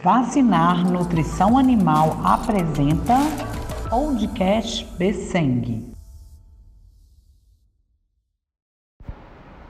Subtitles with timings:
[0.00, 3.14] Vacinar Nutrição Animal apresenta
[3.90, 5.92] Podcast Besseng.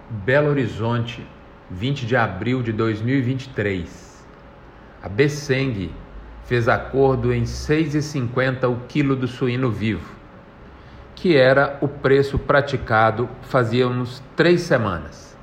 [0.09, 1.27] Belo Horizonte,
[1.69, 4.25] 20 de abril de 2023.
[5.03, 5.91] A Besseng
[6.45, 10.15] fez acordo em R$ 6,50 o quilo do suíno vivo,
[11.17, 15.37] que era o preço praticado fazíamos três semanas.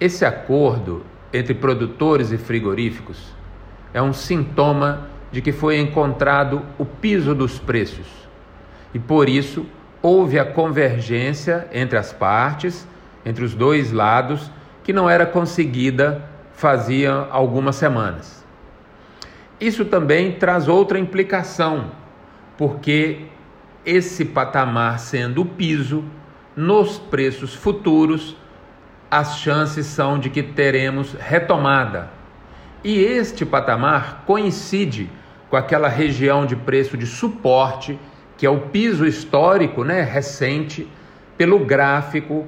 [0.00, 3.32] Esse acordo entre produtores e frigoríficos
[3.94, 8.06] é um sintoma de que foi encontrado o piso dos preços.
[8.92, 9.64] E por isso
[10.02, 12.86] houve a convergência entre as partes,
[13.24, 14.50] entre os dois lados,
[14.82, 18.44] que não era conseguida fazia algumas semanas.
[19.60, 21.92] Isso também traz outra implicação,
[22.58, 23.26] porque
[23.86, 26.04] esse patamar sendo o piso,
[26.56, 28.36] nos preços futuros,
[29.10, 32.10] as chances são de que teremos retomada
[32.84, 35.10] e este patamar coincide
[35.48, 37.98] com aquela região de preço de suporte,
[38.36, 40.86] que é o piso histórico, né, recente,
[41.38, 42.46] pelo gráfico,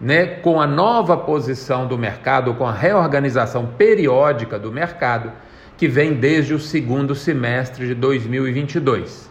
[0.00, 5.30] né, com a nova posição do mercado, com a reorganização periódica do mercado,
[5.76, 9.30] que vem desde o segundo semestre de 2022.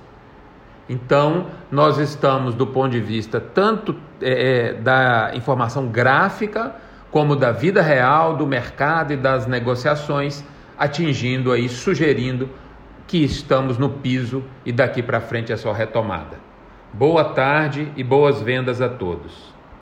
[0.87, 6.75] Então, nós estamos, do ponto de vista tanto é, da informação gráfica,
[7.13, 10.43] como da vida real, do mercado e das negociações,
[10.75, 12.49] atingindo aí, sugerindo
[13.05, 16.39] que estamos no piso e daqui para frente é só retomada.
[16.91, 19.52] Boa tarde e boas vendas a todos.